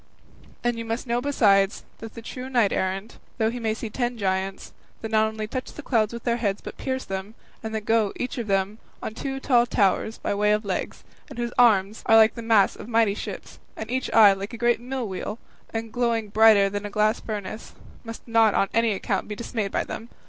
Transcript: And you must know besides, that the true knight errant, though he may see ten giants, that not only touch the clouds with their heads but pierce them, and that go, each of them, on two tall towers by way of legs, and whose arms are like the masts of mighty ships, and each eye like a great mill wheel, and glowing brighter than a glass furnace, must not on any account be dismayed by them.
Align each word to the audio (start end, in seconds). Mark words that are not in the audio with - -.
And 0.63 0.79
you 0.79 0.83
must 0.83 1.05
know 1.05 1.21
besides, 1.21 1.83
that 1.99 2.15
the 2.15 2.23
true 2.23 2.49
knight 2.49 2.73
errant, 2.73 3.19
though 3.37 3.51
he 3.51 3.59
may 3.59 3.75
see 3.75 3.91
ten 3.91 4.17
giants, 4.17 4.73
that 5.01 5.11
not 5.11 5.27
only 5.27 5.45
touch 5.47 5.73
the 5.73 5.83
clouds 5.83 6.11
with 6.11 6.23
their 6.23 6.37
heads 6.37 6.59
but 6.59 6.75
pierce 6.75 7.05
them, 7.05 7.35
and 7.61 7.75
that 7.75 7.85
go, 7.85 8.11
each 8.15 8.39
of 8.39 8.47
them, 8.47 8.79
on 9.03 9.13
two 9.13 9.39
tall 9.39 9.67
towers 9.67 10.17
by 10.17 10.33
way 10.33 10.53
of 10.53 10.65
legs, 10.65 11.03
and 11.29 11.37
whose 11.37 11.53
arms 11.55 12.01
are 12.07 12.15
like 12.17 12.33
the 12.33 12.41
masts 12.41 12.75
of 12.77 12.87
mighty 12.87 13.13
ships, 13.13 13.59
and 13.77 13.91
each 13.91 14.11
eye 14.11 14.33
like 14.33 14.53
a 14.53 14.57
great 14.57 14.79
mill 14.81 15.07
wheel, 15.07 15.37
and 15.71 15.93
glowing 15.93 16.29
brighter 16.29 16.67
than 16.67 16.83
a 16.83 16.89
glass 16.89 17.19
furnace, 17.19 17.73
must 18.03 18.27
not 18.27 18.55
on 18.55 18.69
any 18.73 18.93
account 18.93 19.27
be 19.27 19.35
dismayed 19.35 19.71
by 19.71 19.83
them. 19.83 20.09